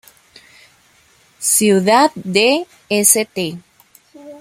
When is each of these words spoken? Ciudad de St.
Ciudad 1.37 2.11
de 2.15 2.65
St. 2.89 3.61